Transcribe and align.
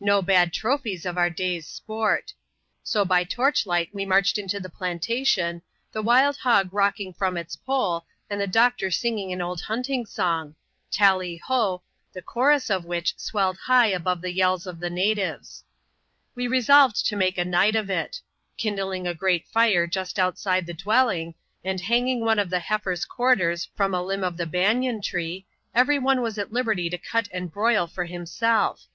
No 0.00 0.20
bad 0.22 0.52
trophies 0.52 1.06
of 1.06 1.16
our 1.16 1.30
da/s 1.30 1.64
sport 1.64 2.34
So 2.82 3.04
by 3.04 3.22
torchlight 3.22 3.90
we 3.94 4.02
inarched 4.04 4.36
into 4.36 4.58
the 4.58 4.68
plantation, 4.68 5.62
the 5.92 6.02
wild 6.02 6.36
hog 6.38 6.72
xocking 6.72 7.16
from 7.16 7.36
its 7.36 7.54
pole, 7.54 8.04
and 8.28 8.40
the 8.40 8.48
doctor 8.48 8.90
singing 8.90 9.32
an 9.32 9.40
old 9.40 9.60
hunting* 9.60 10.04
song— 10.04 10.56
Tally 10.90 11.36
ho! 11.36 11.84
the 12.12 12.20
chorus 12.20 12.70
of 12.70 12.86
which 12.86 13.16
swelled 13.20 13.56
high 13.56 13.86
above 13.86 14.20
the 14.20 14.34
jells 14.36 14.66
of 14.66 14.80
the 14.80 14.90
natives. 14.90 15.62
We 16.34 16.48
resolved 16.48 17.06
to 17.06 17.14
make 17.14 17.38
a 17.38 17.44
night 17.44 17.76
of 17.76 17.88
it. 17.88 18.20
Kindling 18.56 19.06
a 19.06 19.14
great 19.14 19.46
fire 19.46 19.86
just 19.86 20.18
outside 20.18 20.66
the 20.66 20.74
dwelling, 20.74 21.36
and 21.62 21.80
hanging 21.80 22.22
one 22.24 22.40
of 22.40 22.50
the 22.50 22.58
heifer's 22.58 23.04
quarters 23.04 23.68
from 23.76 23.94
a 23.94 24.02
limb 24.02 24.24
of 24.24 24.38
the 24.38 24.44
banian 24.44 25.00
tree, 25.00 25.46
every 25.72 26.00
one 26.00 26.20
was 26.20 26.36
at 26.36 26.52
liberty 26.52 26.90
to 26.90 26.98
cut 26.98 27.28
and 27.32 27.52
broil 27.52 27.86
for 27.86 28.06
himself. 28.06 28.88